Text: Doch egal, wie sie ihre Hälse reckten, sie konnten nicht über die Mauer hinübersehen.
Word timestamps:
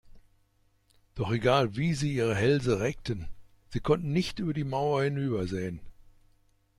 Doch 1.13 1.31
egal, 1.31 1.75
wie 1.75 1.93
sie 1.93 2.15
ihre 2.15 2.33
Hälse 2.33 2.79
reckten, 2.79 3.27
sie 3.69 3.81
konnten 3.81 4.11
nicht 4.11 4.39
über 4.39 4.51
die 4.51 4.63
Mauer 4.63 5.03
hinübersehen. 5.03 5.79